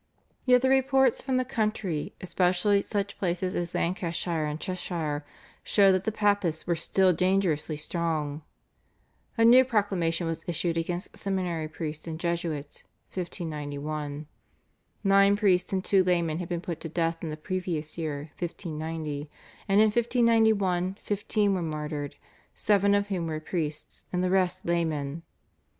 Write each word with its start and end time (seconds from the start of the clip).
Yet 0.47 0.63
the 0.63 0.69
reports 0.69 1.21
from 1.21 1.37
the 1.37 1.45
country, 1.45 2.15
especially 2.21 2.81
from 2.81 2.89
such 2.89 3.19
places 3.19 3.53
as 3.53 3.75
Lancashire 3.75 4.45
and 4.47 4.59
Cheshire, 4.59 5.23
showed 5.61 5.91
that 5.91 6.05
the 6.05 6.11
Papists 6.11 6.65
were 6.65 6.75
still 6.75 7.13
dangerously 7.13 7.77
strong. 7.77 8.41
A 9.37 9.45
new 9.45 9.63
proclamation 9.63 10.25
was 10.25 10.43
issued 10.47 10.75
against 10.75 11.15
seminary 11.15 11.67
priests 11.67 12.07
and 12.07 12.19
Jesuits 12.19 12.83
(1591). 13.13 14.25
Nine 15.03 15.35
priests 15.37 15.71
and 15.71 15.85
two 15.85 16.03
laymen 16.03 16.39
had 16.39 16.49
been 16.49 16.61
put 16.61 16.79
to 16.79 16.89
death 16.89 17.23
in 17.23 17.29
the 17.29 17.37
previous 17.37 17.95
year 17.95 18.31
(1590), 18.39 19.29
and 19.67 19.81
in 19.81 19.85
1591 19.91 20.97
fifteen 20.99 21.53
were 21.53 21.61
martyred, 21.61 22.15
seven 22.55 22.95
of 22.95 23.09
whom 23.09 23.27
were 23.27 23.39
priests 23.39 24.03
and 24.11 24.23
the 24.23 24.31
rest 24.31 24.65
laymen. 24.65 25.21